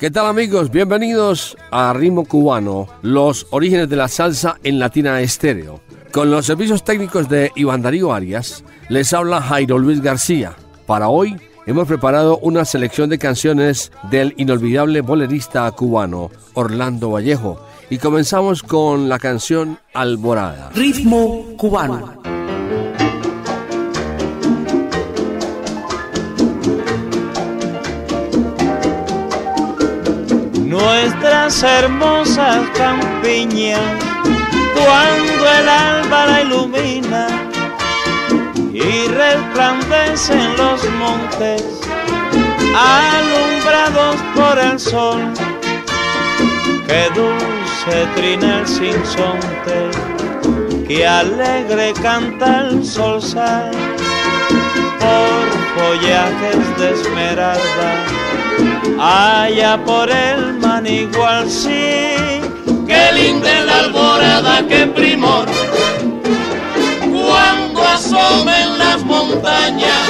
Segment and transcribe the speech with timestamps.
[0.00, 0.70] ¿Qué tal amigos?
[0.70, 5.80] Bienvenidos a Ritmo Cubano, los orígenes de la salsa en Latina Estéreo.
[6.12, 10.54] Con los servicios técnicos de Iván Darío Arias, les habla Jairo Luis García.
[10.86, 17.98] Para hoy hemos preparado una selección de canciones del inolvidable bolerista cubano Orlando Vallejo y
[17.98, 20.70] comenzamos con la canción Alborada.
[20.76, 22.37] Ritmo cubano.
[30.78, 33.80] Nuestras hermosas campiñas,
[34.74, 37.26] cuando el alba la ilumina
[38.72, 41.64] y resplandecen los montes,
[42.76, 45.20] alumbrados por el sol,
[46.86, 49.90] que dulce trina el sinsonte,
[50.86, 53.70] que alegre canta el sol sal.
[55.00, 55.37] Por
[55.88, 57.90] follajes de esmeralda
[59.00, 62.40] allá por el manigual sí.
[62.86, 65.46] Qué linda la alborada, qué primor,
[67.00, 70.04] cuando asomen las montañas.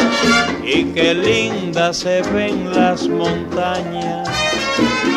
[0.64, 4.28] Y qué linda se ven las montañas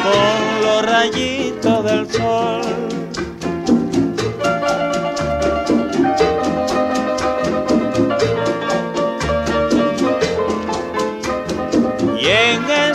[0.04, 2.81] con los rayitos del sol.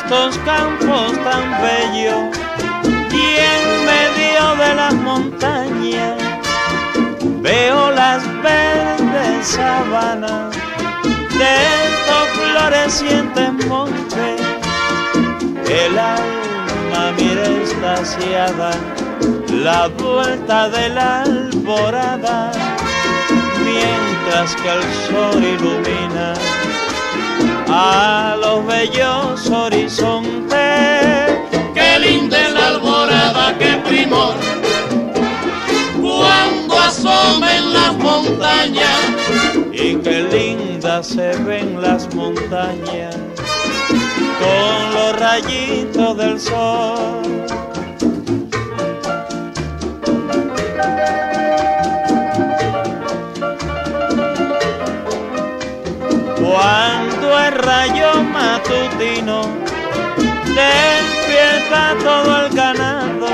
[0.07, 2.39] Estos campos tan bellos
[3.13, 6.15] y en medio de las montañas
[7.43, 10.55] veo las verdes sabanas
[11.41, 11.55] de
[11.87, 14.41] estos florecientes montes.
[15.69, 18.71] El alma mira estaciada
[19.51, 22.53] la vuelta de la alborada
[23.65, 26.56] mientras que el sol ilumina
[27.79, 30.57] a los bellos horizontes.
[31.75, 34.35] Qué linda la alborada, qué primor,
[36.01, 39.01] cuando asomen las montañas.
[39.73, 43.15] Y qué linda se ven las montañas
[44.41, 47.66] con los rayitos del sol.
[58.33, 59.43] Matutino
[60.55, 63.29] despierta todo el ganado,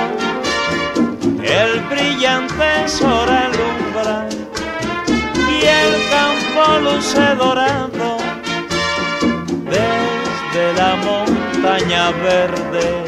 [1.43, 4.29] el brillante sol alumbra
[5.49, 8.19] y el campo luce dorado
[9.71, 13.05] desde la montaña verde.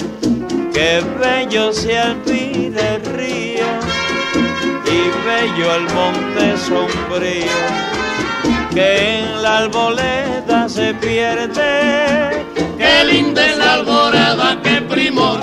[0.72, 3.70] Qué bello se alpide el río
[4.86, 8.03] y bello el monte sombrío
[8.74, 12.44] que en la alboleda se pierde.
[12.76, 15.40] Qué linda es la alborada, qué primor,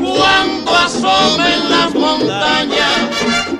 [0.00, 2.96] cuando asomen las montañas.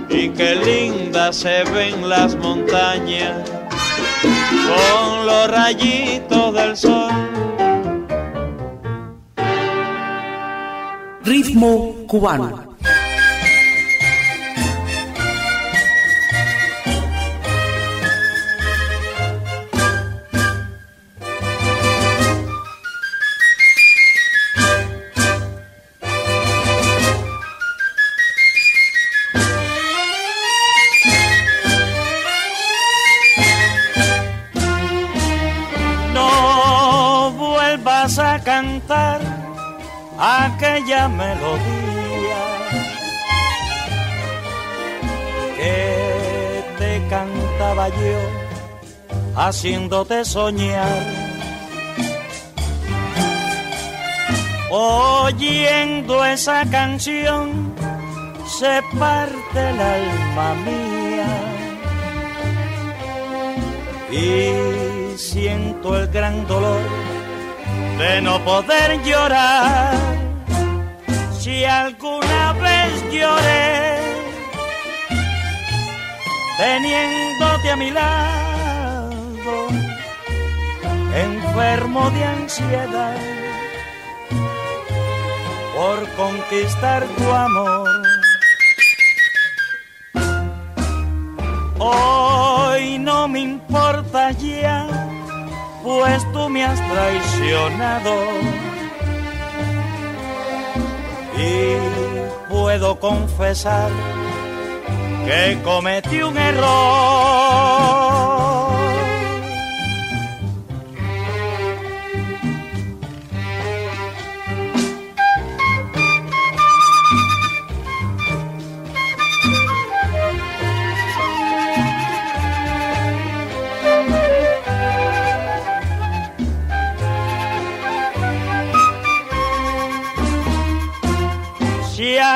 [0.09, 3.51] Y qué linda se ven las montañas
[4.23, 7.11] con los rayitos del sol.
[11.25, 12.76] Ritmo cubano.
[40.57, 42.45] Aquella melodía
[45.57, 48.21] que te cantaba yo
[49.37, 51.03] haciéndote soñar.
[54.71, 57.75] Oyendo esa canción
[58.59, 61.33] se parte el alma mía
[64.11, 66.81] y siento el gran dolor
[67.99, 70.26] de no poder llorar.
[71.47, 74.01] Si alguna vez lloré,
[76.59, 79.69] teniéndote a mi lado,
[81.15, 83.17] enfermo de ansiedad
[85.77, 88.03] por conquistar tu amor.
[91.79, 94.85] Hoy no me importa ya,
[95.85, 98.66] pues tú me has traicionado.
[101.39, 101.77] Y
[102.49, 103.91] puedo confesar
[105.27, 108.06] que cometí un error.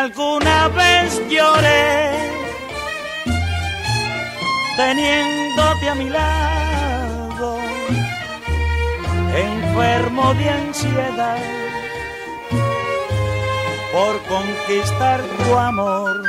[0.00, 2.11] Alguna vez lloré
[4.76, 7.58] teniéndote a mi lado,
[9.35, 11.43] enfermo de ansiedad
[13.93, 16.23] por conquistar tu amor.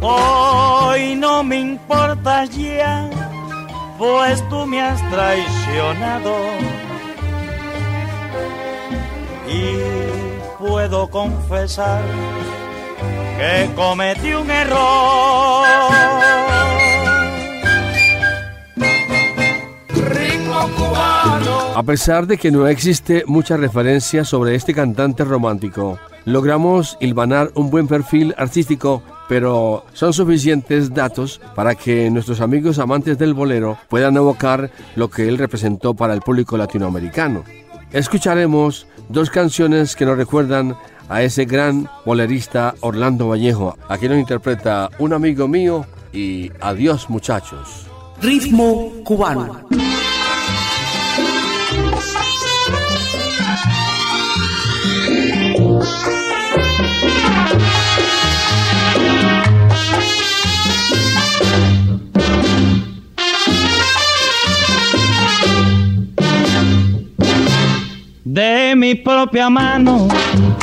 [0.00, 3.10] Hoy no me importa ya,
[3.98, 6.77] pues tú me has traicionado
[10.58, 12.02] puedo confesar
[13.38, 15.66] que cometí un error.
[21.76, 27.70] A pesar de que no existe mucha referencia sobre este cantante romántico, logramos hilvanar un
[27.70, 34.16] buen perfil artístico, pero son suficientes datos para que nuestros amigos amantes del bolero puedan
[34.16, 37.44] evocar lo que él representó para el público latinoamericano.
[37.92, 40.76] Escucharemos dos canciones que nos recuerdan
[41.08, 47.08] a ese gran bolerista Orlando Vallejo, a quien nos interpreta un amigo mío y Adiós
[47.08, 47.86] muchachos.
[48.20, 49.60] Ritmo cubano.
[68.78, 70.06] Mi propia mano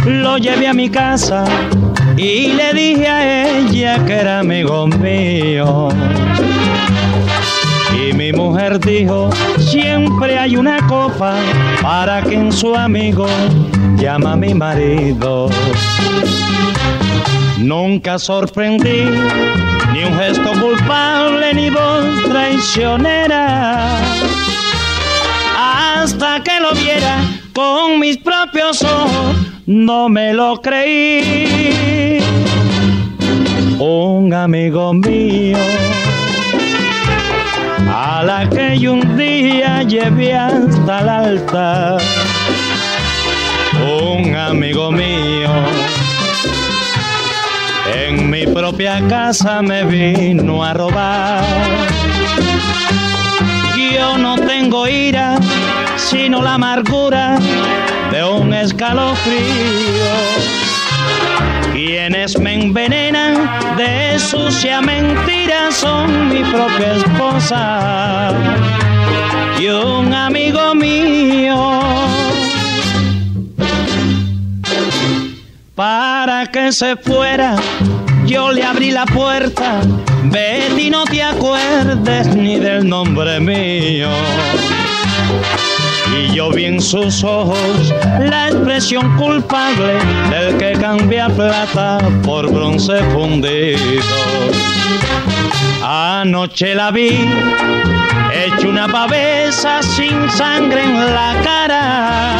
[0.05, 1.43] lo llevé a mi casa
[2.15, 5.89] y le dije a ella que era amigo mío.
[7.93, 11.35] Y mi mujer dijo, siempre hay una copa
[11.81, 13.27] para quien su amigo
[13.97, 15.49] llama a mi marido.
[17.57, 19.03] Nunca sorprendí
[19.91, 23.97] ni un gesto culpable ni voz traicionera.
[25.57, 27.17] Hasta que lo viera
[27.55, 29.35] con mis propios ojos
[29.65, 32.19] no me lo creí.
[33.79, 35.57] Un amigo mío,
[37.89, 42.01] a la que yo un día llevé hasta el altar.
[44.11, 45.49] Un amigo mío,
[47.93, 51.43] en mi propia casa me vino a robar.
[53.77, 55.39] Yo no tengo ira
[55.97, 57.37] sino la amargura
[58.11, 59.35] de un escalofrío.
[61.73, 68.33] Quienes me envenenan de sucia mentira son mi propia esposa
[69.59, 71.81] y un amigo mío.
[75.75, 77.57] Para que se fuera,
[78.25, 79.81] yo le abrí la puerta.
[80.23, 84.09] Betty, no te acuerdes ni del nombre mío
[86.11, 89.93] y yo vi en sus ojos la expresión culpable
[90.29, 93.79] del que cambia plata por bronce fundido.
[95.83, 97.09] Anoche la vi
[98.33, 102.37] hecho una pavesa sin sangre en la cara.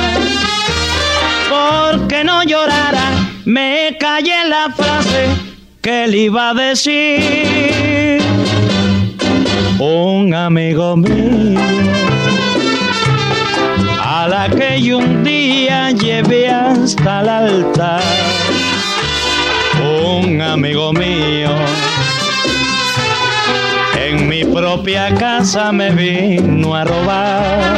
[1.50, 3.12] Porque no llorara,
[3.46, 5.28] me callé la frase
[5.82, 8.22] que le iba a decir
[9.80, 11.75] un amigo mío
[14.50, 18.02] que yo un día llevé hasta el altar.
[19.82, 21.50] Un amigo mío
[23.98, 27.78] en mi propia casa me vino a robar.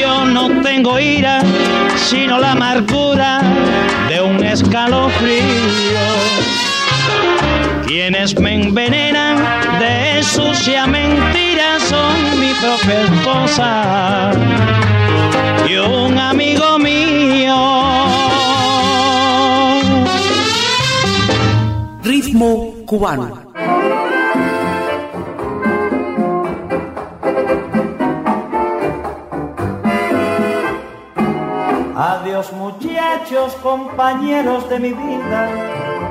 [0.00, 1.42] Yo no tengo ira,
[1.96, 3.40] sino la amargura
[4.08, 5.42] de un escalofrío.
[7.86, 9.36] Quienes me envenenan
[9.78, 11.49] de sucia mentira
[12.60, 14.32] propia esposa
[15.66, 17.56] y un amigo mío.
[22.02, 23.50] Ritmo cubano.
[31.96, 35.48] Adiós muchachos, compañeros de mi vida,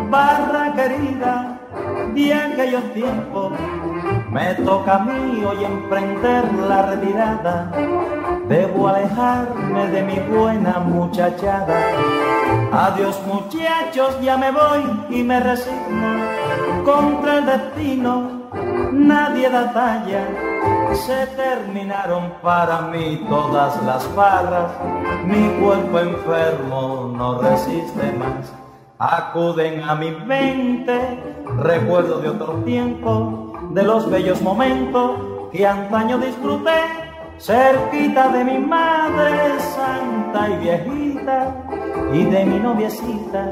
[0.10, 1.60] barra querida,
[2.13, 3.51] de aquellos tiempo.
[4.31, 7.71] Me toca a mí hoy emprender la retirada.
[8.48, 11.75] Debo alejarme de mi buena muchachada.
[12.71, 18.39] Adiós muchachos, ya me voy y me resigno contra el destino.
[18.91, 20.24] Nadie da talla
[20.95, 24.71] se terminaron para mí todas las barras,
[25.25, 28.51] mi cuerpo enfermo no resiste más.
[28.98, 31.00] Acuden a mi mente
[31.57, 35.11] recuerdo de otro tiempo, de los bellos momentos
[35.51, 36.81] que antaño disfruté,
[37.38, 41.55] cerquita de mi madre santa y viejita
[42.13, 43.47] y de mi noviecita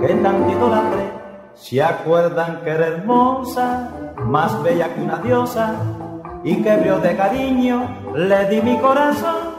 [0.00, 1.22] que tanto idolatré.
[1.54, 3.90] Se acuerdan que era hermosa,
[4.24, 5.74] más bella que una diosa,
[6.44, 9.52] y que vio de cariño le di mi corazón,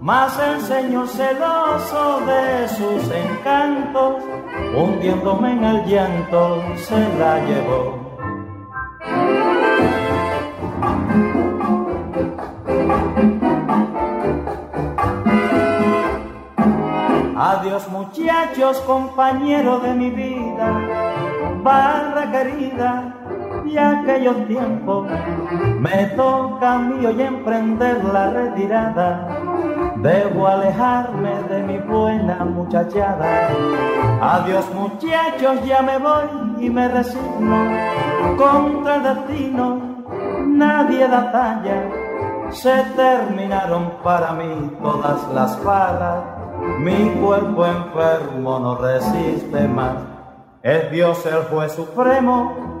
[0.00, 4.16] más el Señor celoso de sus encantos,
[4.76, 8.05] hundiéndome en el llanto, se la llevó.
[17.38, 20.80] Adiós muchachos, compañeros de mi vida,
[21.62, 23.14] barra querida,
[23.66, 25.08] y aquellos tiempos
[25.80, 29.75] me toca a mí hoy emprender la retirada.
[30.02, 33.48] Debo alejarme de mi buena muchachada.
[34.20, 37.56] Adiós muchachos, ya me voy y me resigno
[38.36, 39.80] contra el destino.
[40.46, 41.90] Nadie da talla.
[42.50, 46.24] Se terminaron para mí todas las balas.
[46.78, 49.96] Mi cuerpo enfermo no resiste más.
[50.62, 52.76] Es Dios el juez supremo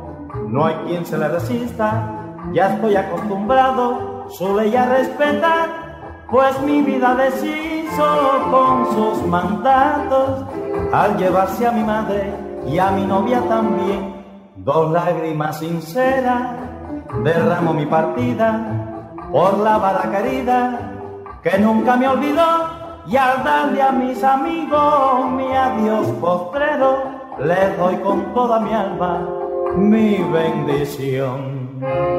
[0.48, 5.85] no hay quien se le resista, ya estoy acostumbrado su ley a respetar,
[6.30, 10.44] pues mi vida deshizo con sus mandatos
[10.92, 12.32] al llevarse a mi madre
[12.66, 14.24] y a mi novia también.
[14.56, 16.42] Dos lágrimas sinceras
[17.22, 20.80] derramo mi partida por la vara querida
[21.42, 27.04] que nunca me olvidó y al darle a mis amigos mi adiós postrero
[27.38, 29.36] les doy con toda mi alma
[29.76, 32.15] mi bendición.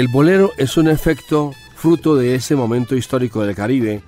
[0.00, 4.00] El bolero es un efecto fruto de ese momento histórico del Caribe,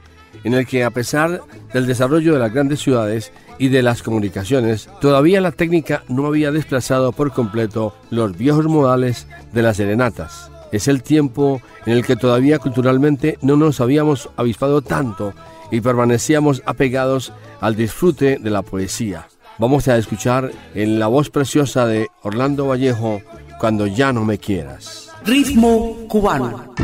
[0.42, 1.42] en el que a pesar
[1.74, 6.50] del desarrollo de las grandes ciudades y de las comunicaciones, todavía la técnica no había
[6.50, 10.50] desplazado por completo los viejos modales de las serenatas.
[10.72, 15.34] Es el tiempo en el que todavía culturalmente no nos habíamos avispado tanto
[15.70, 19.28] y permanecíamos apegados al disfrute de la poesía.
[19.58, 23.20] Vamos a escuchar en la voz preciosa de Orlando Vallejo,
[23.60, 25.01] Cuando ya no me quieras.
[25.24, 26.74] Ritmo cubano.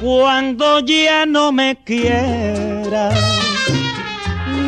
[0.00, 3.18] Cuando ya no me quieras,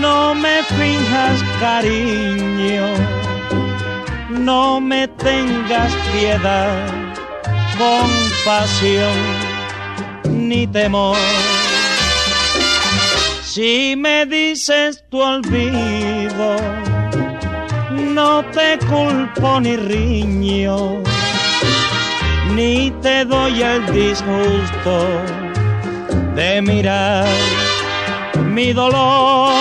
[0.00, 2.86] no me finjas cariño,
[4.30, 7.07] no me tengas piedad,
[7.78, 9.16] compasión
[10.24, 11.16] ni temor.
[13.42, 16.56] Si me dices tu olvido,
[17.90, 21.02] no te culpo ni riño
[22.58, 24.94] ni te doy el disgusto
[26.34, 27.28] de mirar
[28.54, 29.52] mi dolor.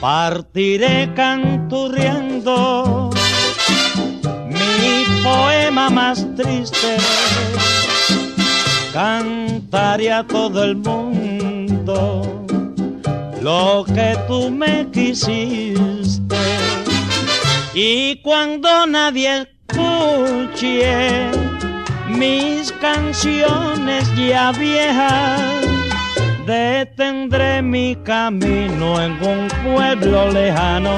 [0.00, 3.19] Partiré canturriendo mi
[5.22, 6.96] poema más triste,
[8.92, 12.44] cantaré a todo el mundo
[13.40, 16.36] lo que tú me quisiste.
[17.74, 21.28] Y cuando nadie escuché
[22.08, 25.40] mis canciones ya viejas,
[26.46, 30.94] detendré mi camino en un pueblo lejano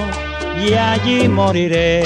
[0.64, 2.02] y allí moriré.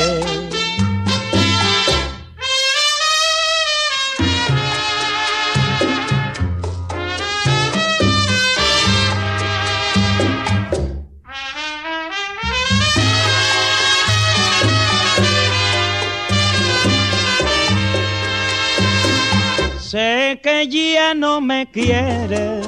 [20.46, 22.64] Que ya no me quieres,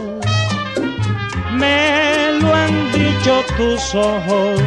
[1.52, 4.60] me lo han dicho tus ojos,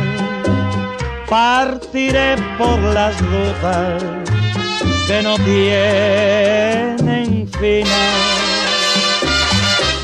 [1.29, 4.01] partiré por las dudas
[5.07, 7.89] que no tienen final.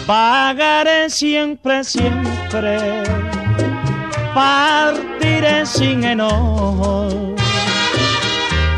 [0.05, 3.03] Pagaré siempre, siempre,
[4.33, 7.07] partiré sin enojo.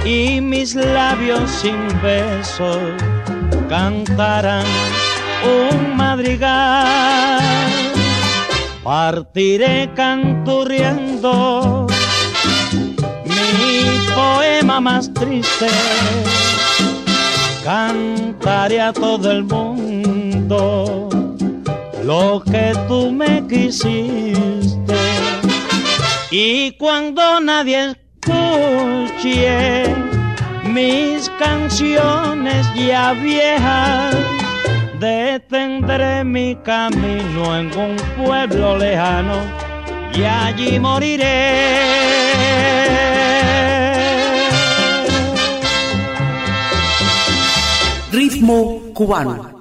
[0.05, 2.93] Y mis labios sin besos
[3.67, 4.65] cantarán
[5.43, 7.39] un madrigal.
[8.83, 11.87] Partiré canturriendo
[13.25, 13.83] mi
[14.15, 15.67] poema más triste.
[17.63, 21.09] Cantaré a todo el mundo
[22.03, 24.95] lo que tú me quisiste.
[26.31, 29.83] Y cuando nadie escuche
[30.73, 34.15] mis canciones ya viejas,
[34.99, 39.37] detendré mi camino en un pueblo lejano
[40.13, 42.29] y allí moriré.
[48.11, 49.59] Ritmo cubano.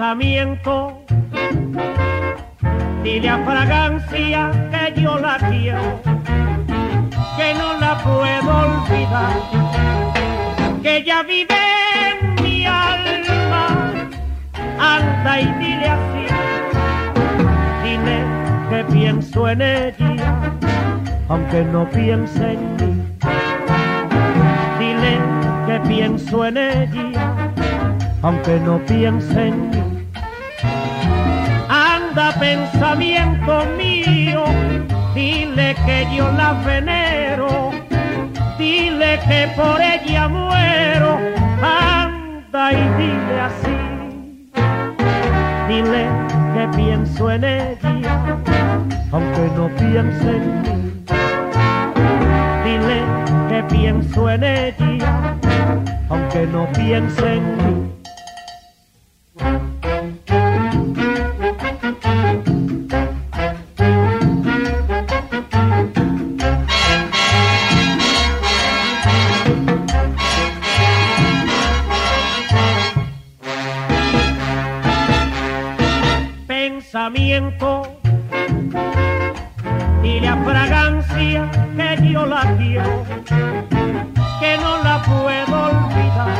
[0.00, 1.04] Pensamiento,
[3.02, 6.00] dile a fragancia que yo la quiero,
[7.36, 9.36] que no la puedo olvidar,
[10.82, 11.54] que ella vive
[12.08, 13.92] en mi alma,
[14.78, 16.26] anda y dile así.
[17.84, 18.24] Dile
[18.70, 20.34] que pienso en ella,
[21.28, 23.02] aunque no piense en mí.
[24.78, 25.18] Dile
[25.66, 27.09] que pienso en ella,
[28.22, 29.82] aunque no piense en mí.
[31.68, 34.44] Anda pensamiento mío,
[35.14, 37.70] dile que yo la venero,
[38.58, 41.18] dile que por ella muero,
[41.62, 43.90] anda y dile así
[45.70, 46.08] dile
[46.52, 48.38] que pienso en ella,
[49.12, 51.04] aunque no piense en mí.
[52.64, 53.00] Dile
[53.48, 55.36] que pienso en ella,
[56.08, 57.99] aunque no piense en mí.
[77.40, 77.82] Pensamiento,
[80.02, 83.04] dile a fragancia que yo la quiero,
[84.40, 86.36] que no la puedo olvidar,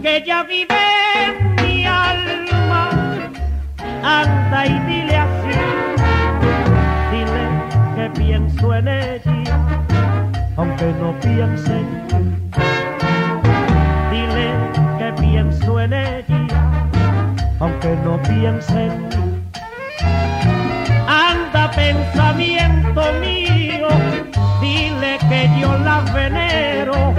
[0.00, 0.82] que ella vive
[1.26, 2.88] en mi alma,
[4.02, 5.58] anda y dile así,
[7.10, 7.44] dile
[7.94, 9.58] que pienso en ella,
[10.56, 12.40] aunque no piense en mí.
[14.10, 14.48] Dile
[14.98, 16.46] que pienso en ella,
[17.60, 19.21] aunque no piense en mí.
[21.74, 23.88] Pensamiento mío,
[24.60, 27.14] dile que yo la venero,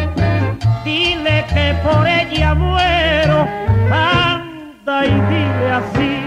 [0.84, 3.48] dile que por ella muero,
[3.92, 6.22] anda y dile así,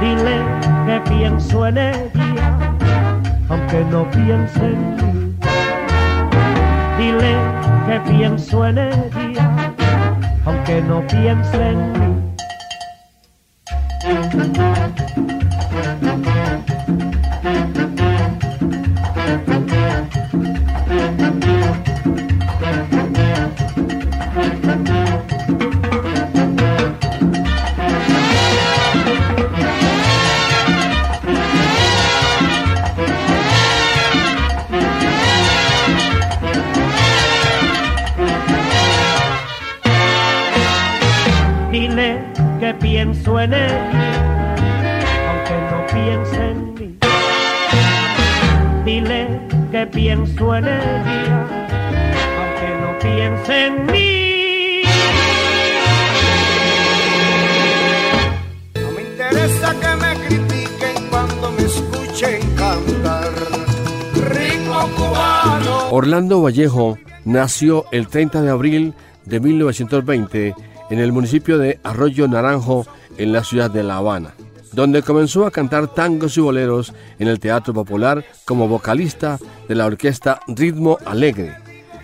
[0.00, 0.36] dile
[0.86, 2.58] que pienso en ella,
[3.48, 5.36] aunque no piense en mí.
[6.98, 7.36] Dile
[7.86, 9.74] que pienso en ella,
[10.44, 12.04] aunque no piense en mí.
[43.52, 44.26] Ella,
[45.28, 46.98] aunque no piense en mí.
[48.84, 51.46] Dile que pienso en ella,
[52.40, 54.82] aunque no piense en mí.
[58.80, 63.32] No me interesa que me critiquen cuando me escuchen cantar.
[64.14, 65.88] Ritmo cubano.
[65.90, 70.54] Orlando Vallejo nació el 30 de abril de 1920
[70.90, 72.86] en el municipio de Arroyo Naranjo,
[73.18, 74.34] en la ciudad de La Habana,
[74.72, 79.86] donde comenzó a cantar tangos y boleros en el Teatro Popular como vocalista de la
[79.86, 81.56] orquesta Ritmo Alegre.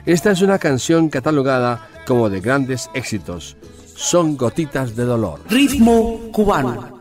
[0.07, 3.57] Esta es una canción catalogada como de grandes éxitos.
[3.95, 5.41] Son gotitas de dolor.
[5.49, 6.99] Ritmo cubano.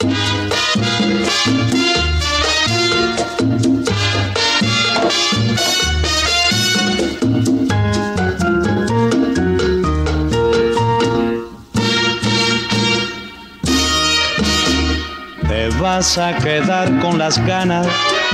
[15.91, 17.87] Vas a quedar con las ganas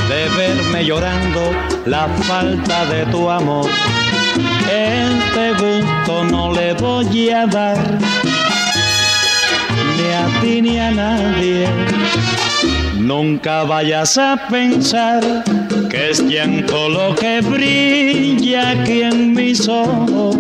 [0.10, 1.44] de verme llorando
[1.86, 3.70] la falta de tu amor.
[4.70, 7.78] Este gusto no le voy a dar
[9.96, 11.70] ni a ti ni a nadie.
[12.98, 15.22] Nunca vayas a pensar
[15.90, 20.36] que es llanto lo que brilla aquí en mis ojos.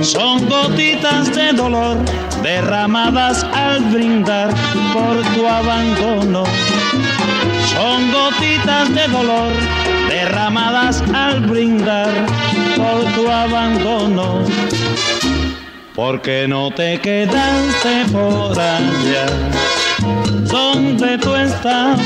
[0.00, 1.98] Son gotitas de dolor
[2.44, 4.50] derramadas al brindar
[4.92, 6.44] por tu abandono.
[7.72, 9.52] Son gotitas de dolor
[10.10, 12.10] derramadas al brindar
[12.76, 14.44] por tu abandono.
[15.94, 19.26] Porque no te quedaste por allá
[20.50, 22.00] donde tú estabas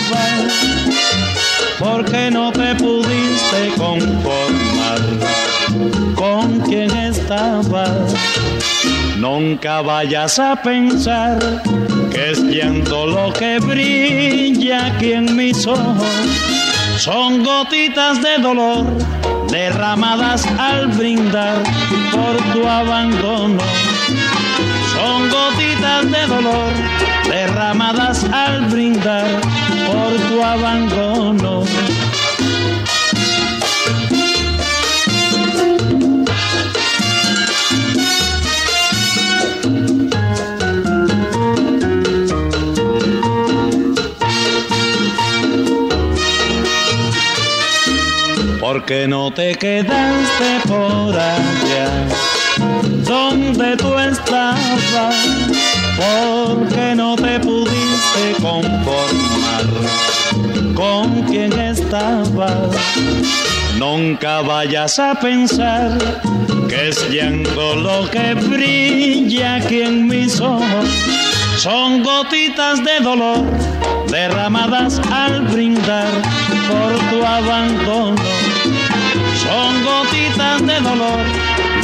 [1.79, 5.01] porque no te pudiste conformar
[6.15, 8.15] con quien estabas.
[9.19, 11.39] Nunca vayas a pensar
[12.13, 16.07] que es llanto lo que brilla aquí en mis ojos.
[16.99, 18.87] Son gotitas de dolor
[19.51, 21.57] derramadas al brindar
[22.13, 23.59] por tu abandono.
[24.93, 26.73] Son gotitas de dolor
[27.29, 29.27] derramadas al brindar
[29.87, 31.65] por tu abandono.
[48.89, 51.91] Porque no te quedaste por allá
[53.05, 55.15] donde tú estabas,
[55.99, 59.67] porque no te pudiste conformar
[60.75, 62.75] con quien estabas.
[63.77, 65.99] Nunca vayas a pensar
[66.67, 70.89] que es llanto lo que brilla aquí en mis ojos.
[71.59, 73.45] Son gotitas de dolor
[74.11, 76.09] derramadas al brindar
[76.71, 78.38] por tu abandono.
[79.43, 81.25] Son gotitas de dolor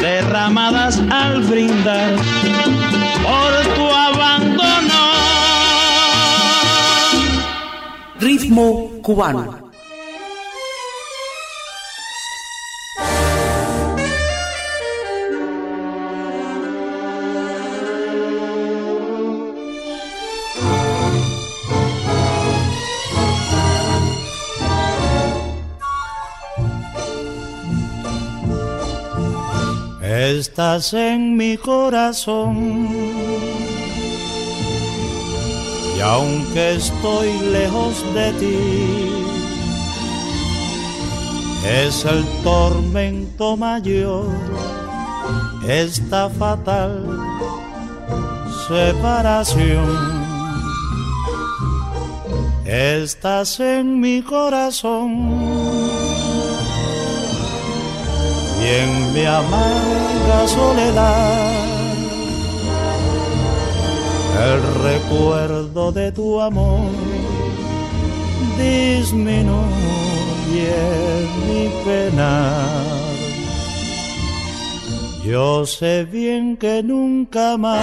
[0.01, 2.17] derramadas al brindar
[3.23, 5.03] por tu abandono.
[8.21, 9.64] Ritmo cubano.
[30.25, 32.89] Estás en mi corazón.
[35.95, 38.59] Y aunque estoy lejos de ti,
[41.69, 44.31] es el tormento mayor,
[45.69, 47.05] esta fatal
[48.67, 50.25] separación.
[52.65, 55.64] Estás en mi corazón
[58.65, 61.65] y en mi amarga soledad
[64.53, 66.91] el recuerdo de tu amor
[68.59, 69.55] disminuye
[71.47, 72.53] mi pena.
[75.25, 77.81] Yo sé bien que nunca más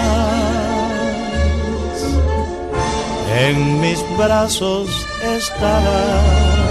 [3.39, 4.89] en mis brazos
[5.37, 6.70] estarás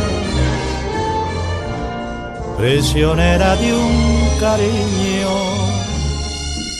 [2.61, 5.33] prisionera de un cariño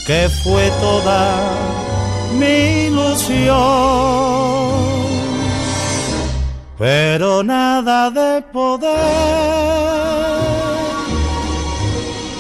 [0.07, 1.23] que fue toda
[2.39, 3.59] mi ilusión.
[6.79, 8.91] Pero nada de poder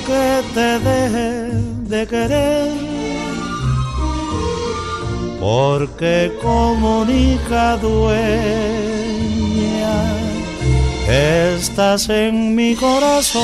[0.07, 1.31] que te deje
[1.93, 2.73] de querer,
[5.41, 9.00] porque comunica dueña
[11.11, 13.41] estás en mi corazón.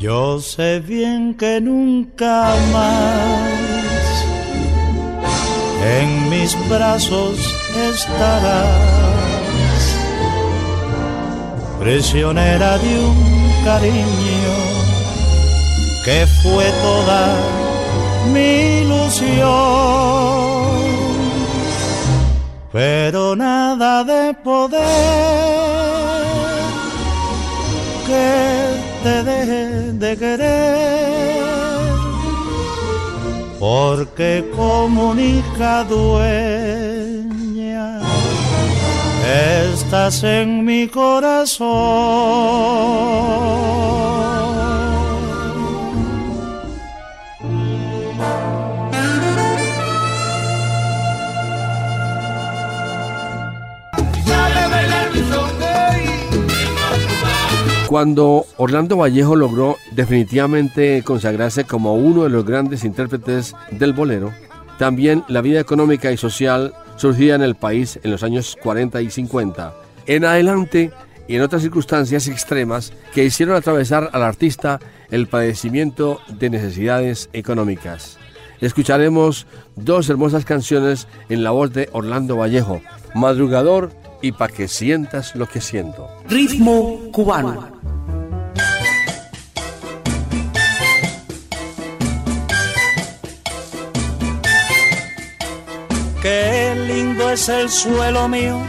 [0.00, 3.62] Yo sé bien que nunca más
[5.84, 7.38] en mis brazos
[7.92, 9.01] estarás
[11.82, 13.18] prisionera de un
[13.64, 14.56] cariño
[16.04, 17.22] que fue toda
[18.32, 19.42] mi ilusión.
[22.72, 24.80] Pero nada de poder
[28.06, 28.30] que
[29.02, 31.42] te deje de querer,
[33.58, 37.01] porque comunica dueña
[39.32, 41.68] estás en mi corazón.
[57.88, 64.32] Cuando Orlando Vallejo logró definitivamente consagrarse como uno de los grandes intérpretes del bolero,
[64.78, 69.10] también la vida económica y social surgía en el país en los años 40 y
[69.10, 69.74] 50.
[70.06, 70.92] En adelante
[71.26, 74.78] y en otras circunstancias extremas que hicieron atravesar al artista
[75.10, 78.18] el padecimiento de necesidades económicas.
[78.60, 82.80] Escucharemos dos hermosas canciones en la voz de Orlando Vallejo,
[83.16, 83.90] Madrugador
[84.22, 86.08] y Pa' que sientas lo que siento.
[86.28, 87.66] Ritmo cubano.
[97.32, 98.60] Es el suelo mío,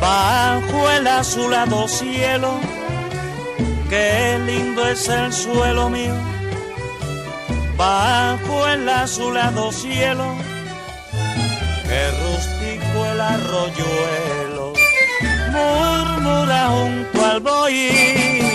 [0.00, 2.60] bajo el azulado cielo.
[3.88, 6.14] Qué lindo es el suelo mío,
[7.76, 10.26] bajo el azulado cielo.
[11.88, 14.72] Qué rústico el arroyuelo,
[15.52, 18.47] murmura junto al bohío.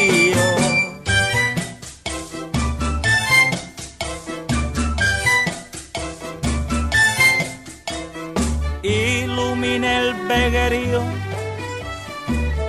[9.74, 11.02] Ilumina el veguerío,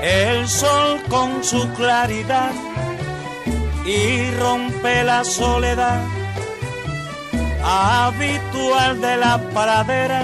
[0.02, 2.52] el sol con su claridad
[3.84, 6.02] y rompe la soledad.
[7.66, 10.22] Habitual de la pradera,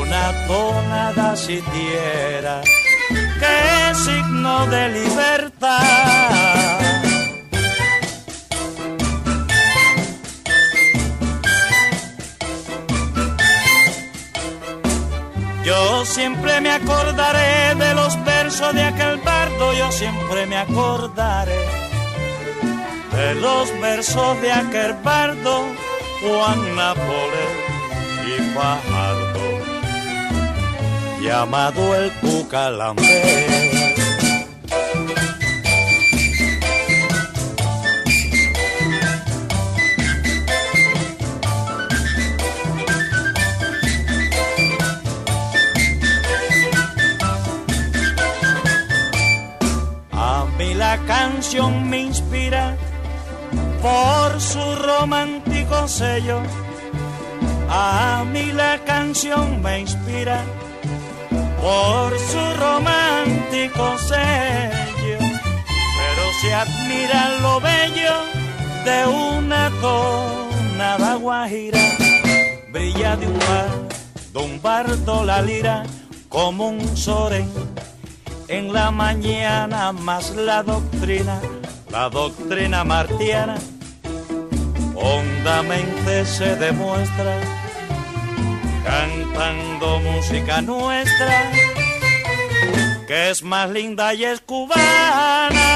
[0.00, 2.60] una tonada siquiera,
[3.40, 6.61] que signo de libertad.
[15.64, 21.82] Yo siempre me acordaré de los versos de aquel bardo, yo siempre me acordaré
[23.12, 25.66] de los versos de aquel bardo,
[26.20, 27.50] Juan Nápoles
[28.26, 29.60] y Fajardo,
[31.20, 34.01] llamado el Cucalambe.
[50.92, 52.76] La canción me inspira
[53.80, 56.42] por su romántico sello.
[57.70, 60.44] A mí la canción me inspira
[61.62, 65.18] por su romántico sello.
[65.96, 68.14] Pero se admira lo bello
[68.84, 71.80] de una tonada guajira.
[72.70, 75.84] Brilla de un bar, un bardo la lira
[76.28, 77.71] como un soren
[78.48, 81.40] en la mañana más la doctrina,
[81.90, 83.56] la doctrina martiana,
[84.94, 87.36] hondamente se demuestra,
[88.84, 91.50] cantando música nuestra,
[93.06, 95.68] que es más linda y es cubana.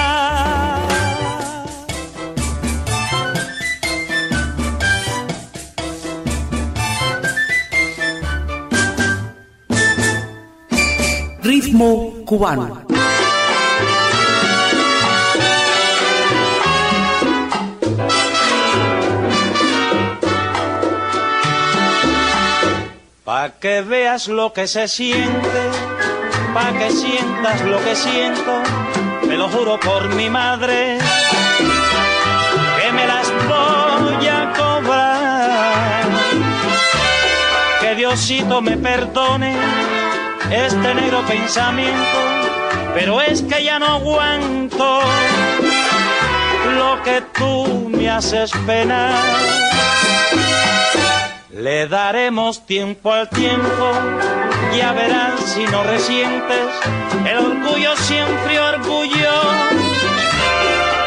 [11.42, 12.82] Ritmo cubano.
[23.24, 25.62] Pa' que veas lo que se siente,
[26.52, 28.52] pa' que sientas lo que siento,
[29.26, 30.98] me lo juro por mi madre,
[32.78, 36.04] que me las voy a cobrar.
[37.80, 39.54] Que Diosito me perdone
[40.50, 42.18] este negro pensamiento,
[42.94, 45.00] pero es que ya no aguanto
[46.76, 49.14] lo que tú me haces penar.
[51.50, 53.92] Le daremos tiempo al tiempo,
[54.76, 56.66] ya verás si no resientes
[57.26, 59.32] el orgullo siempre orgullo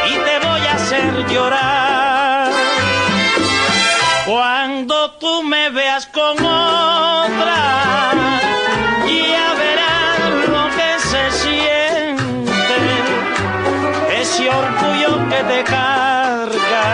[0.09, 2.51] y te voy a hacer llorar.
[4.25, 7.88] Cuando tú me veas con otra,
[9.31, 10.19] ya verás
[10.53, 12.77] lo que se siente,
[14.21, 16.85] ese orgullo que te carga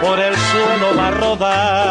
[0.00, 1.85] por el suelo va a rodar.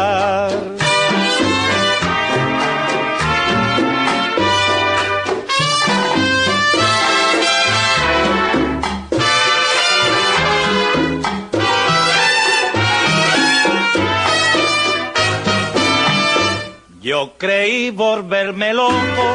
[17.38, 19.26] Creí volverme loco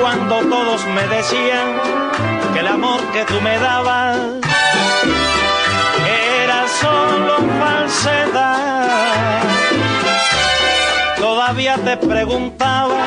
[0.00, 1.80] cuando todos me decían
[2.52, 4.18] que el amor que tú me dabas
[6.42, 9.42] era solo falsedad.
[11.16, 13.04] Todavía te preguntaba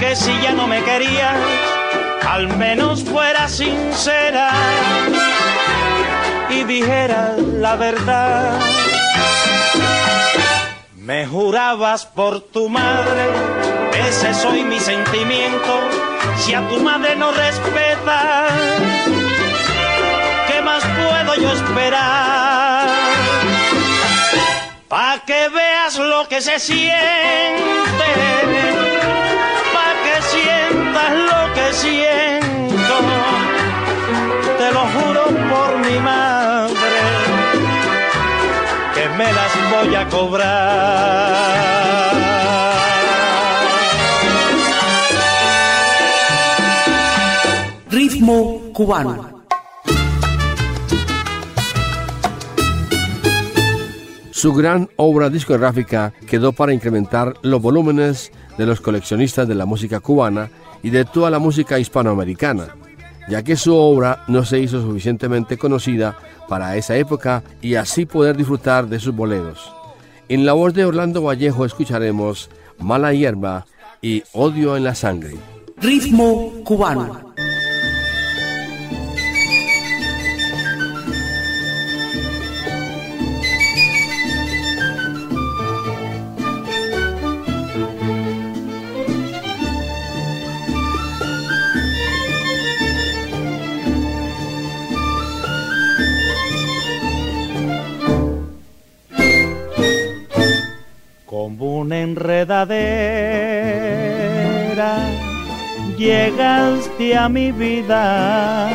[0.00, 1.36] que si ya no me querías,
[2.26, 4.52] al menos fuera sincera
[6.48, 8.58] y dijera la verdad.
[11.08, 13.24] Me jurabas por tu madre,
[14.10, 15.80] ese soy mi sentimiento.
[16.36, 18.52] Si a tu madre no respetas,
[20.48, 22.88] ¿qué más puedo yo esperar?
[24.88, 28.10] Pa' que veas lo que se siente,
[29.74, 32.57] pa' que sientas lo que siento.
[39.18, 41.58] Me las voy a cobrar.
[47.90, 49.42] Ritmo cubano.
[54.30, 59.98] Su gran obra discográfica quedó para incrementar los volúmenes de los coleccionistas de la música
[59.98, 60.48] cubana
[60.80, 62.68] y de toda la música hispanoamericana,
[63.28, 66.16] ya que su obra no se hizo suficientemente conocida
[66.48, 69.72] para esa época y así poder disfrutar de sus boleros.
[70.28, 73.66] En la voz de Orlando Vallejo escucharemos Mala Hierba
[74.02, 75.36] y Odio en la Sangre.
[75.80, 77.27] Ritmo cubano.
[102.48, 104.08] Una enredadera
[105.96, 108.70] llegaste a mi vida.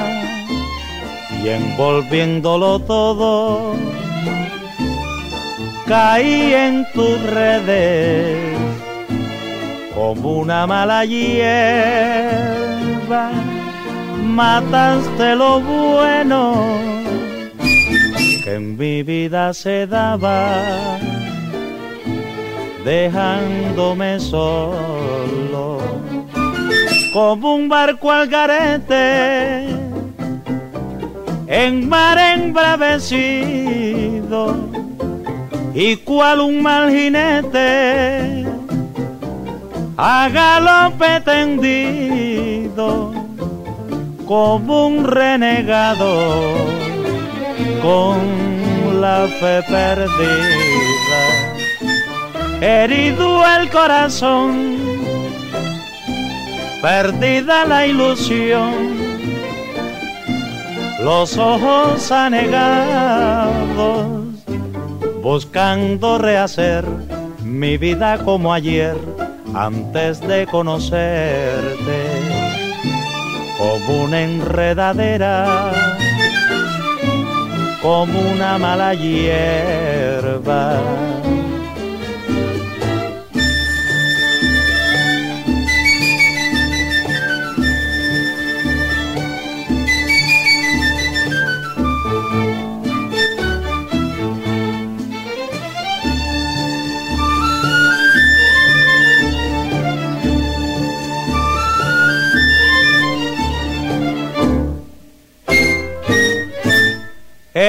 [1.43, 3.75] Y envolviéndolo todo
[5.87, 8.55] caí en tus redes
[9.95, 11.31] como una mala hierba.
[14.23, 16.53] Mataste lo bueno
[18.43, 20.97] que en mi vida se daba
[22.83, 25.79] dejándome solo
[27.13, 29.67] como un barco al garete
[31.47, 33.53] en mar embravecido
[35.73, 38.45] y cual un mal jinete
[39.95, 43.13] a galope tendido
[44.27, 46.53] como un renegado
[47.81, 48.17] con
[48.99, 50.92] la fe perdida
[52.63, 54.77] herido el corazón,
[56.81, 58.73] perdida la ilusión,
[61.03, 63.47] los ojos anegados,
[65.21, 66.85] buscando rehacer
[67.43, 68.95] mi vida como ayer,
[69.53, 71.99] antes de conocerte,
[73.57, 75.73] como una enredadera,
[77.81, 80.79] como una mala hierba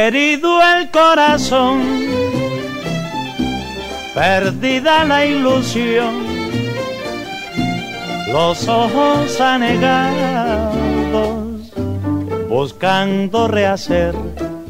[0.06, 1.80] herido el corazón,
[4.14, 6.14] perdida la ilusión,
[8.32, 10.74] los ojos anegados,
[12.48, 14.14] buscando rehacer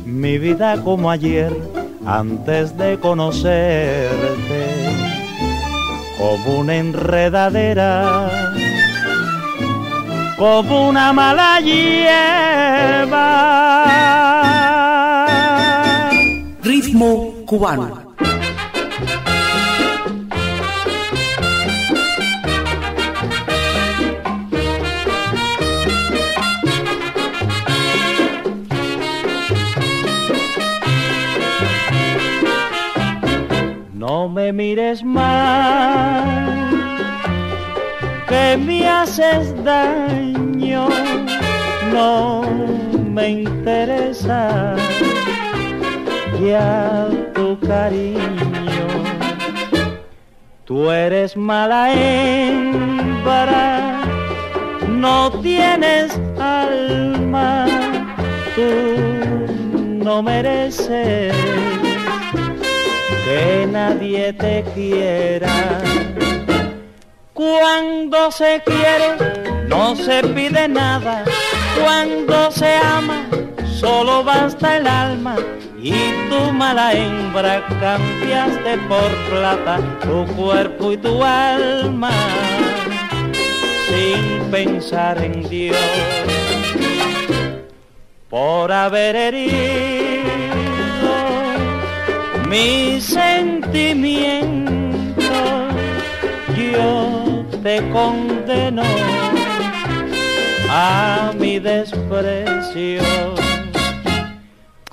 [0.05, 1.53] mi vida como ayer,
[2.07, 4.09] antes de conocerte,
[6.17, 8.31] como una enredadera
[10.37, 13.15] como una mala hierba.
[16.95, 18.15] Cubano.
[33.93, 36.25] No me mires más,
[38.29, 40.89] que me haces daño,
[41.93, 42.43] no
[43.11, 44.77] me interesa
[47.35, 48.87] tu cariño.
[50.65, 52.83] Tú eres mala hembra,
[54.89, 57.67] no tienes alma,
[58.55, 58.63] tú
[60.05, 61.35] no mereces
[63.25, 65.81] que nadie te quiera.
[67.33, 71.25] Cuando se quiere, no se pide nada.
[71.83, 73.27] Cuando se ama,
[73.81, 75.37] solo basta el alma
[75.85, 75.93] y
[76.31, 82.11] tu mala hembra cambiaste por plata tu cuerpo y tu alma
[83.87, 85.77] sin pensar en Dios.
[88.31, 90.25] Por haber herido
[92.49, 94.41] mi sentimiento
[96.73, 98.85] yo te condeno
[100.71, 103.44] a mi desprecio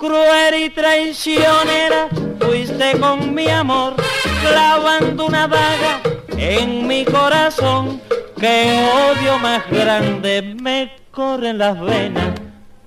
[0.02, 2.08] cruel y traicionera,
[2.40, 3.94] fuiste con mi amor,
[4.42, 6.00] clavando una daga
[6.36, 8.02] en mi corazón,
[8.36, 12.34] que odio más grande me corre en las venas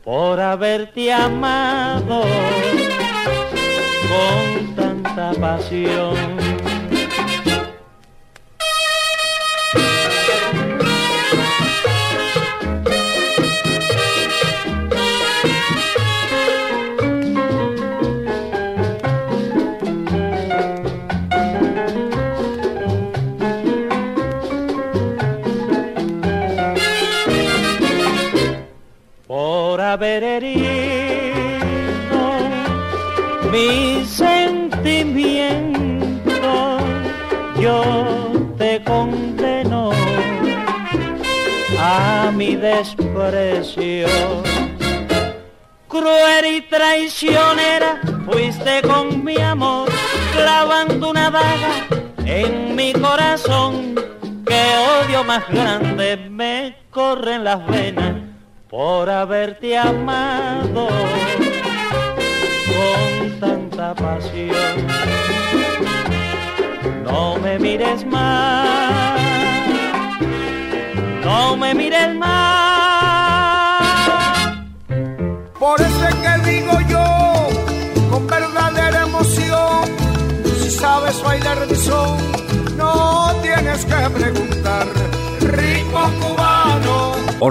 [0.03, 2.23] por haberte amado
[4.11, 6.44] con tanta pasión.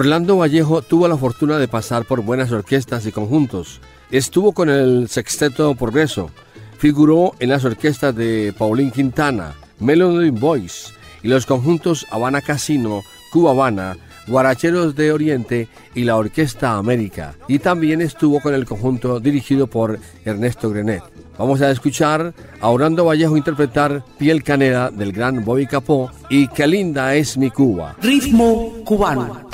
[0.05, 3.81] Orlando Vallejo tuvo la fortuna de pasar por buenas orquestas y conjuntos.
[4.11, 6.31] Estuvo con el Sexteto Progreso,
[6.77, 10.93] figuró en las orquestas de Paulín Quintana, Melody Boys
[11.23, 13.01] y los conjuntos Habana Casino,
[13.33, 13.97] Cuba Habana,
[14.29, 17.35] Guaracheros de Oriente y la Orquesta América.
[17.49, 21.03] Y también estuvo con el conjunto dirigido por Ernesto Grenet.
[21.39, 26.67] Vamos a escuchar a Orlando Vallejo interpretar Piel Canela del gran Bobby Capó y Qué
[26.67, 27.97] linda es mi Cuba.
[28.03, 29.54] Ritmo cubano.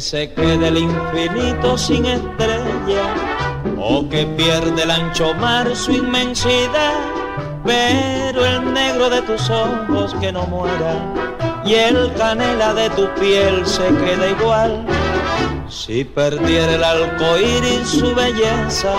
[0.00, 3.14] Se quede el infinito sin estrella
[3.78, 6.94] o que pierde el ancho mar su inmensidad,
[7.64, 13.66] pero el negro de tus ojos que no muera y el canela de tu piel
[13.66, 14.86] se queda igual.
[15.68, 18.94] Si perdiera el arcoíris su belleza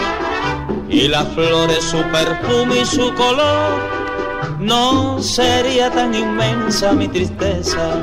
[0.89, 3.79] y las flores su perfume y su color,
[4.59, 7.93] no sería tan inmensa mi tristeza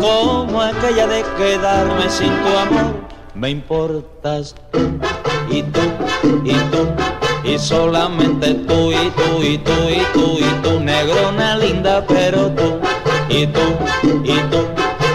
[0.00, 2.94] como aquella de quedarme sin tu amor.
[3.34, 4.80] Me importas tú
[5.50, 5.80] y tú
[6.44, 6.88] y tú
[7.44, 12.78] y solamente tú y tú y tú y tú y tú, negrona linda, pero tú
[13.28, 13.60] y tú
[14.24, 14.66] y tú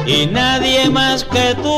[0.05, 1.75] y nadie más que tú.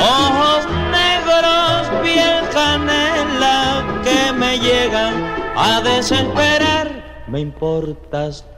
[0.00, 5.14] Ojos negros, piel canela que me llegan
[5.56, 6.98] a desesperar
[7.28, 8.42] me importas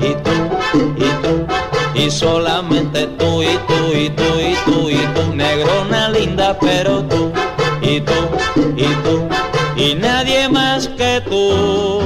[0.00, 0.34] y tú
[0.96, 1.46] y tú
[1.94, 7.32] y solamente tú y tú y tú y tú y tú negrona linda pero tú
[7.80, 8.12] y tú
[8.76, 9.28] y tú
[9.76, 12.01] y nadie más que tú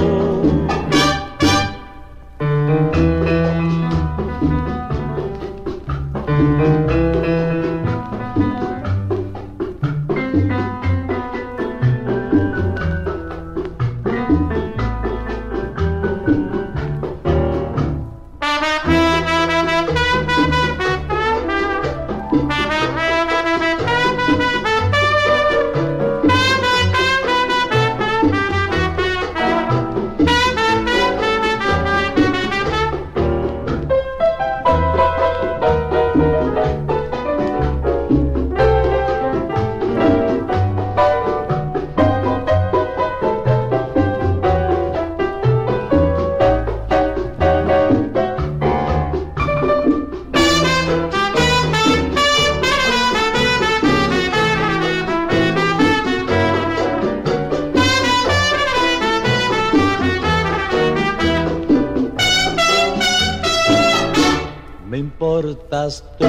[66.18, 66.26] tú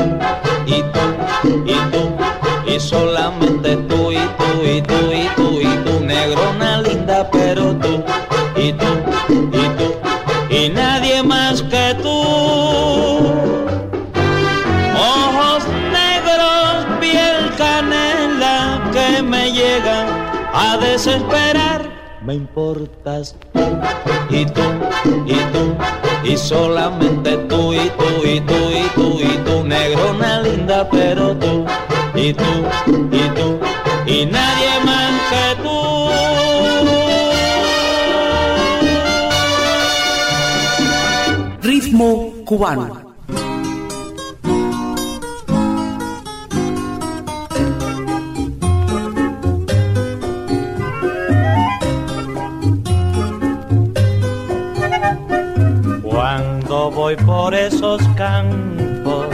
[56.04, 59.28] Cuando voy por esos campos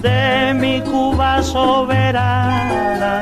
[0.00, 3.20] de mi Cuba soberana,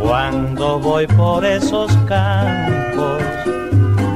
[0.00, 3.22] cuando voy por esos campos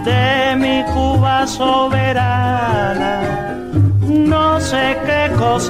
[0.06, 2.53] de mi Cuba soberana,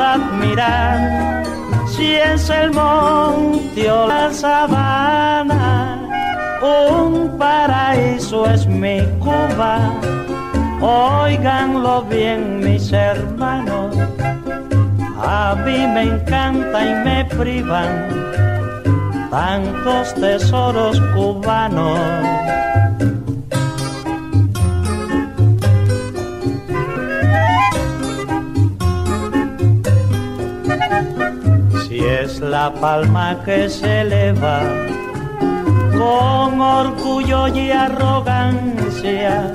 [0.01, 1.43] admirar,
[1.87, 6.01] si es el monte o la sabana,
[6.63, 9.79] un paraíso es mi Cuba.
[10.81, 13.97] Óiganlo bien mis hermanos,
[15.17, 18.25] a mí me encanta y me privan
[19.31, 21.99] tantos tesoros cubanos.
[32.51, 34.61] La palma que se eleva
[35.93, 39.53] con orgullo y arrogancia,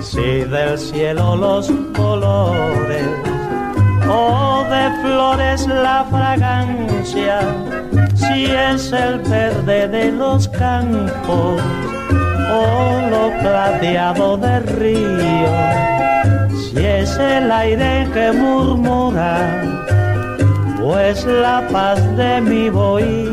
[0.00, 3.08] si del cielo los colores
[4.08, 7.40] o de flores la fragancia,
[8.14, 11.60] si es el verde de los campos
[12.50, 15.54] o lo plateado del río,
[16.52, 19.73] si es el aire que murmura,
[20.84, 23.32] pues la paz de mi bohío.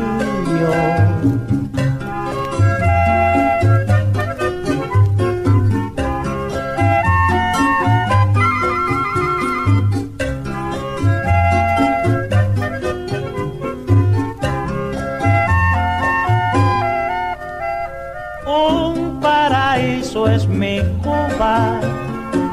[18.46, 21.78] Un paraíso es mi Cuba,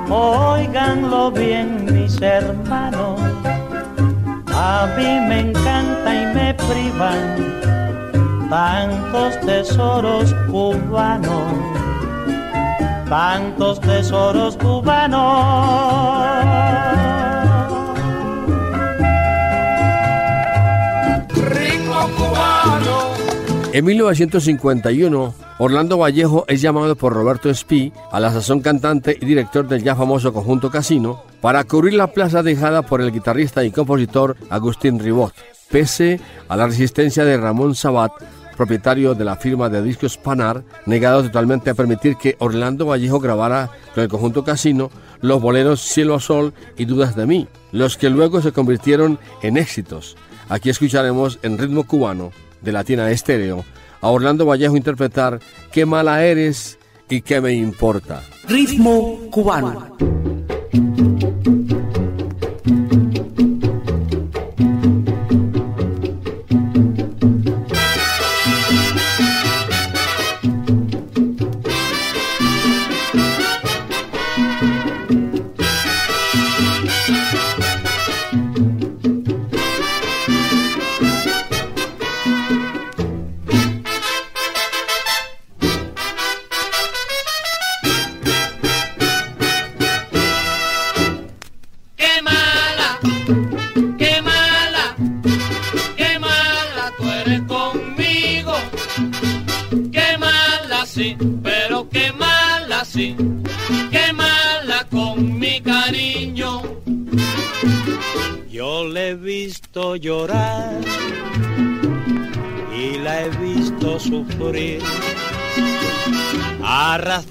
[0.10, 2.59] óiganlo bien mis hermanos,
[4.80, 11.54] a mí me encanta y me privan tantos tesoros cubanos,
[13.10, 15.20] tantos tesoros cubanos.
[21.36, 22.98] Ritmo cubano.
[23.74, 29.68] En 1951, Orlando Vallejo es llamado por Roberto Espí, a la sazón cantante y director
[29.68, 34.38] del ya famoso conjunto Casino, para cubrir la plaza dejada por el guitarrista y compositor
[34.50, 35.34] Agustín Ribot,
[35.70, 38.14] pese a la resistencia de Ramón Sabat,
[38.56, 43.70] propietario de la firma de discos Panar, negado totalmente a permitir que Orlando Vallejo grabara
[43.94, 44.90] con el conjunto Casino
[45.20, 49.58] los boleros Cielo a Sol y Dudas de mí, los que luego se convirtieron en
[49.58, 50.16] éxitos.
[50.48, 52.32] Aquí escucharemos en ritmo cubano
[52.62, 53.66] de Latina Estéreo
[54.02, 55.40] a Orlando Vallejo interpretar
[55.72, 56.78] Qué mala eres
[57.10, 58.22] y qué me importa.
[58.48, 59.98] Ritmo cubano.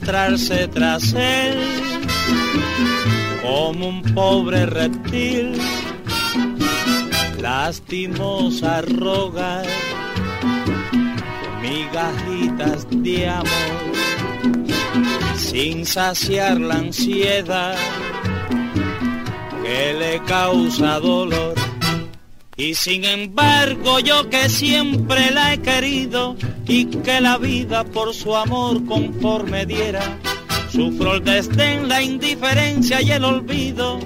[0.09, 1.59] Tras él
[3.42, 5.52] como un pobre reptil,
[7.42, 9.66] lastimosa rogar
[11.61, 13.82] migajitas de amor,
[15.36, 17.76] sin saciar la ansiedad
[19.62, 21.67] que le causa dolor.
[22.59, 26.34] Y sin embargo yo que siempre la he querido
[26.66, 30.18] y que la vida por su amor conforme diera,
[30.68, 34.00] sufro el desdén, la indiferencia y el olvido.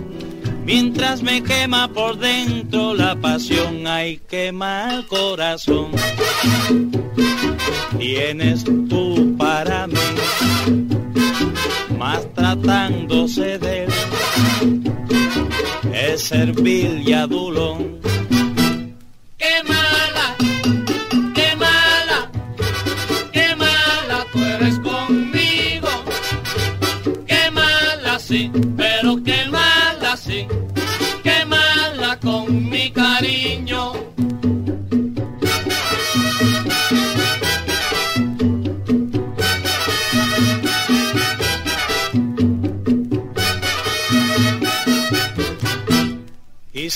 [0.66, 5.92] Mientras me quema por dentro la pasión, hay quema el corazón.
[7.98, 9.94] Tienes tú para mí,
[11.98, 13.92] más tratándose de él,
[15.94, 17.91] es servil y adulón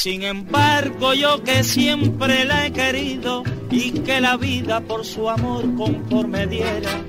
[0.07, 3.43] sin embargo yo que siempre la he querido
[3.73, 7.03] y que la vida por su amor conforme diera,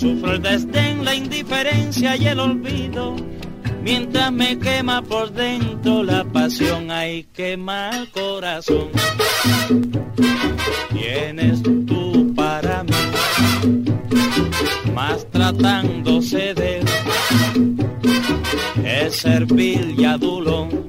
[0.00, 3.16] sufro el desdén, la indiferencia y el olvido.
[3.82, 8.88] Mientras me quema por dentro la pasión, hay quema el corazón.
[10.90, 13.84] Tienes tú para mí,
[14.94, 16.80] más tratándose de
[18.86, 20.87] es servil y adulón.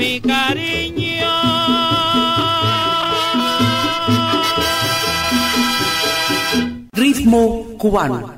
[0.00, 1.28] Mi cariño.
[6.92, 8.32] Ritmo cubano.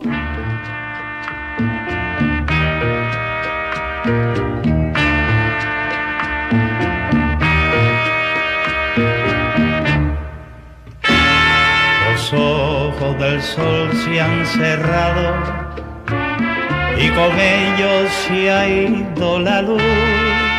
[12.08, 15.26] Los ojos del sol se han cerrado
[16.98, 20.51] y con ellos se ha ido la luz.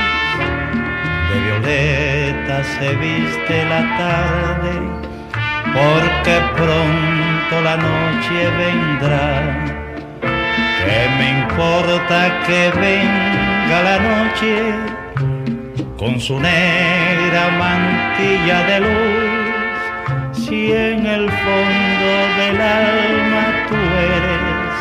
[1.64, 4.74] Se viste la tarde
[5.74, 9.66] porque pronto la noche vendrá.
[10.22, 14.54] ¿Qué me importa que venga la noche
[15.98, 19.34] con su negra mantilla de luz?
[20.34, 23.76] si en el fondo del alma tú
[24.16, 24.76] eres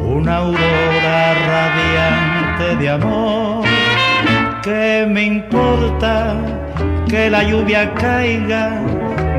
[0.00, 3.69] una aurora radiante de amor,
[4.62, 6.36] ¿qué me importa
[7.08, 8.72] que la lluvia caiga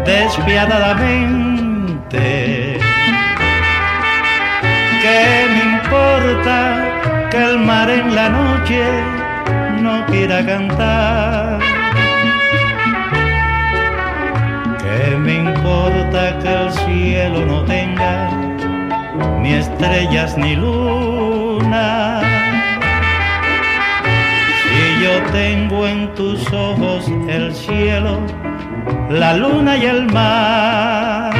[0.05, 2.79] despiadadamente?
[5.01, 8.83] ¿Qué me importa que el mar en la noche
[9.81, 11.59] no quiera cantar?
[14.79, 18.29] ¿Qué me importa que el cielo no tenga
[19.39, 22.10] ni estrellas ni luna?
[25.01, 28.19] Yo tengo en tus ojos el cielo,
[29.09, 31.33] la luna y el mar.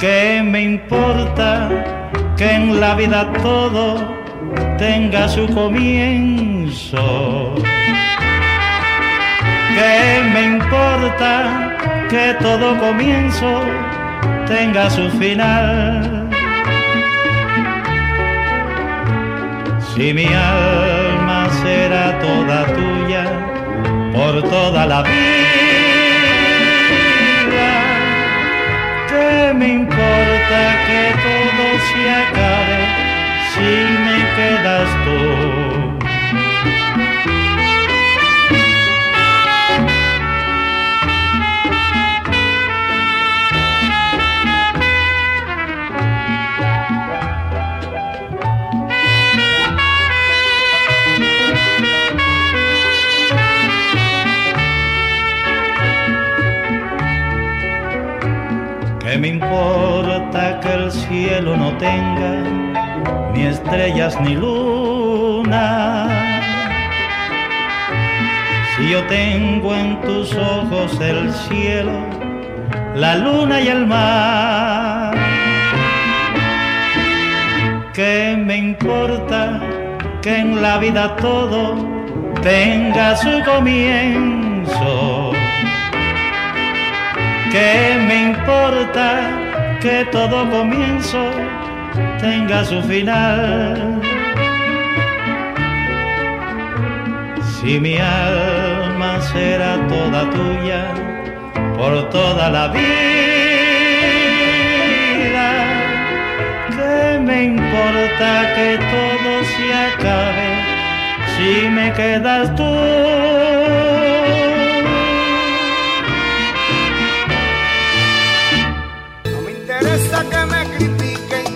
[0.00, 1.68] ¿Qué me importa
[2.36, 4.16] que en la vida todo
[4.78, 7.54] tenga su comienzo?
[9.76, 11.76] ¿Qué me importa
[12.08, 13.60] que todo comienzo
[14.48, 16.29] tenga su final?
[19.94, 23.24] Si mi alma será toda tuya
[24.14, 25.12] por toda la vida,
[29.08, 32.80] ¿qué me importa que todo se acabe
[33.52, 33.70] si
[34.04, 35.49] me quedas tú?
[59.50, 62.44] Importa que el cielo no tenga
[63.34, 66.06] ni estrellas ni luna?
[68.76, 71.98] Si yo tengo en tus ojos el cielo,
[72.94, 75.16] la luna y el mar.
[77.92, 79.60] ¿Qué me importa
[80.22, 81.74] que en la vida todo
[82.40, 85.32] tenga su comienzo?
[87.50, 89.39] ¿Qué me importa
[89.80, 91.30] que todo comienzo
[92.20, 94.00] tenga su final?
[97.42, 100.84] Si mi alma será toda tuya
[101.76, 102.80] por toda la vida,
[106.76, 110.50] ¿qué me importa que todo se acabe
[111.36, 113.59] si me quedas tú?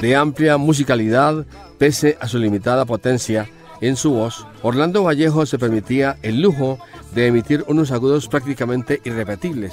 [0.05, 1.47] De amplia musicalidad,
[1.79, 3.49] pese a su limitada potencia
[3.81, 6.79] en su voz, Orlando Vallejo se permitía el lujo
[7.15, 9.73] de emitir unos agudos prácticamente irrepetibles,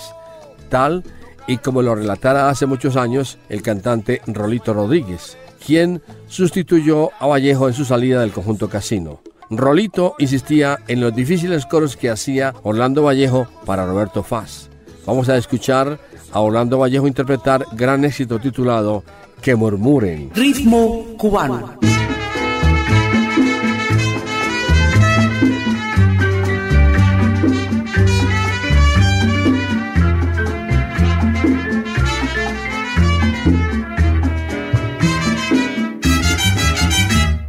[0.69, 1.03] tal
[1.47, 7.67] y como lo relatara hace muchos años el cantante Rolito Rodríguez, quien sustituyó a Vallejo
[7.67, 9.19] en su salida del conjunto Casino.
[9.49, 14.69] Rolito insistía en los difíciles coros que hacía Orlando Vallejo para Roberto Faz.
[15.05, 15.99] Vamos a escuchar
[16.31, 19.03] a Orlando Vallejo interpretar gran éxito titulado
[19.41, 20.29] Que murmuren.
[20.35, 21.79] Ritmo cubano.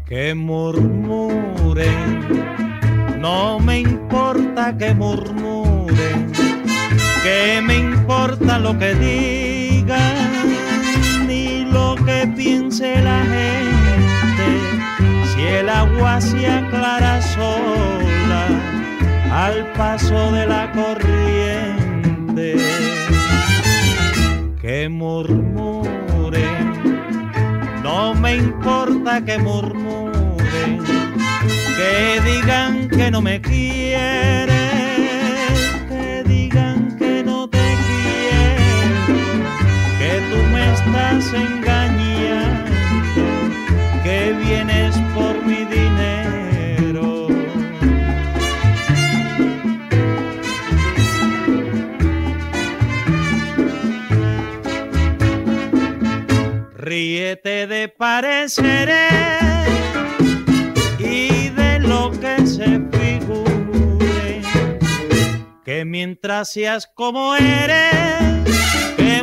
[0.09, 1.90] Que murmuren,
[3.20, 6.32] no me importa que murmuren,
[7.22, 9.31] que me importa lo que digan,
[12.43, 14.49] piense la gente,
[15.34, 18.47] si el agua se aclara sola
[19.30, 22.57] al paso de la corriente.
[24.61, 25.72] Que murmuren
[27.82, 30.78] no me importa que murmuren,
[31.76, 34.49] que digan que no me quieres,
[35.88, 39.14] que digan que no te quiero,
[39.99, 41.61] que tú me estás engañando,
[57.32, 59.10] Ríete de pareceres
[60.98, 64.42] y de lo que se figure,
[65.64, 68.44] que mientras seas como eres,
[68.98, 69.22] que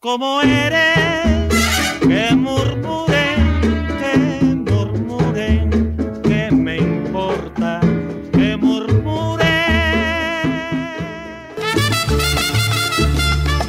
[0.00, 0.98] como eres,
[2.00, 3.60] que murmuren,
[4.00, 4.16] que
[4.56, 7.80] murmuren, que me importa,
[8.32, 9.44] que murmuren.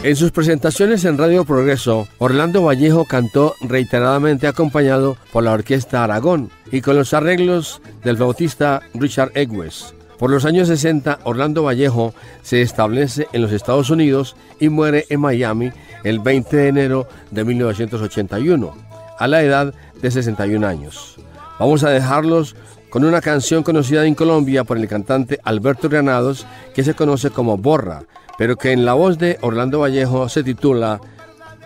[0.03, 6.49] En sus presentaciones en Radio Progreso, Orlando Vallejo cantó reiteradamente acompañado por la Orquesta Aragón
[6.71, 9.94] y con los arreglos del flautista Richard Egwes.
[10.17, 15.19] Por los años 60, Orlando Vallejo se establece en los Estados Unidos y muere en
[15.19, 15.71] Miami
[16.03, 18.73] el 20 de enero de 1981,
[19.17, 21.17] a la edad de 61 años.
[21.59, 22.55] Vamos a dejarlos
[22.89, 27.57] con una canción conocida en Colombia por el cantante Alberto Granados que se conoce como
[27.57, 28.03] Borra,
[28.37, 31.01] pero que en la voz de Orlando Vallejo se titula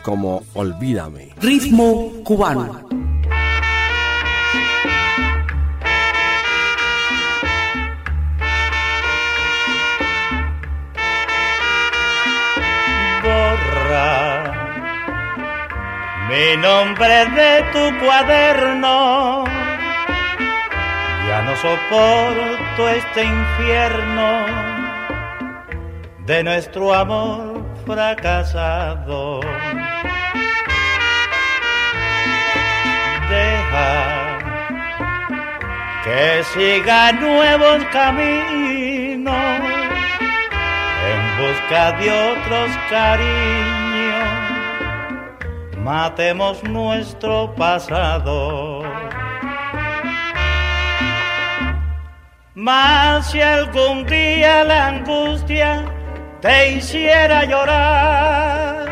[0.01, 1.35] como Olvídame.
[1.41, 2.98] Ritmo cubano.
[16.39, 19.43] Mi nombre de tu cuaderno.
[21.27, 24.29] Ya no soporto este infierno
[26.25, 29.41] de nuestro amor fracasado.
[33.29, 33.91] Deja
[36.05, 39.35] que siga nuevos caminos
[41.11, 43.88] en busca de otros cariños
[45.89, 48.83] matemos nuestro pasado.
[52.53, 55.83] Mas si algún día la angustia
[56.41, 58.85] te hiciera llorar,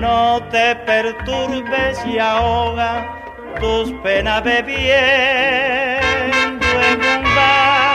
[0.00, 3.06] no te perturbes y ahoga
[3.60, 4.86] tus penas bebiendo
[6.90, 7.85] en un bar.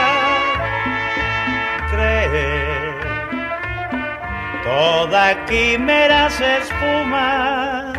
[4.72, 7.92] Toda quimera se espuma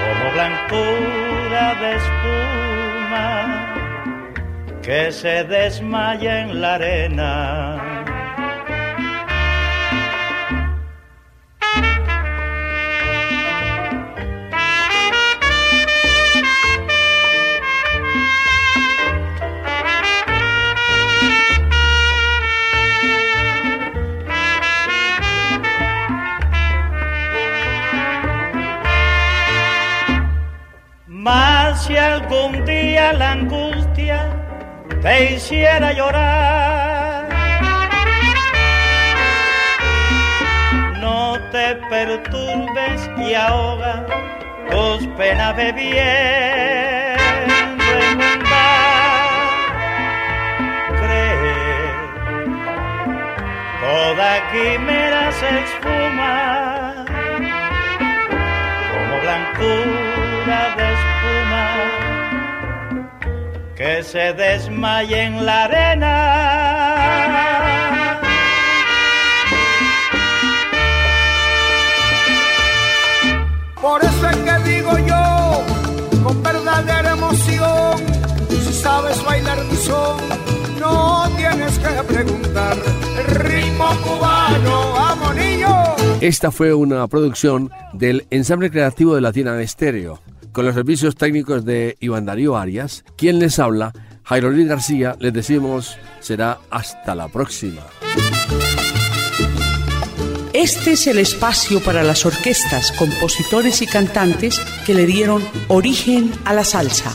[0.00, 3.26] como blancura de espuma
[4.82, 7.32] que se desmaya en la arena.
[31.88, 34.28] Si algún día la angustia
[35.00, 37.26] te hiciera llorar,
[41.00, 44.04] no te perturbes y ahoga
[44.70, 46.04] tus penas bebiendo
[48.02, 49.38] en un bar.
[51.00, 51.56] Cree,
[53.80, 55.48] toda quimera se
[64.10, 66.14] se desmaye en la arena.
[73.82, 75.62] Por eso es que digo yo,
[76.24, 77.98] con verdadera emoción,
[78.48, 80.16] si sabes bailar mi son,
[80.80, 82.78] no tienes que preguntar.
[83.18, 85.68] El ritmo cubano, vamos niño.
[86.22, 90.18] Esta fue una producción del ensamble creativo de Latina Estéreo,
[90.58, 93.04] con los servicios técnicos de Iván Darío Arias.
[93.16, 93.92] Quien les habla,
[94.24, 97.82] Jairo Luis García, les decimos será hasta la próxima.
[100.52, 106.52] Este es el espacio para las orquestas, compositores y cantantes que le dieron origen a
[106.54, 107.14] la salsa.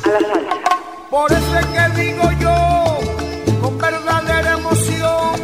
[1.09, 5.35] Por eso es que digo yo, con verdadera emoción,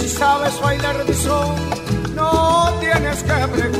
[0.00, 1.54] si sabes bailar mi son,
[2.16, 3.79] no tienes que preguntar.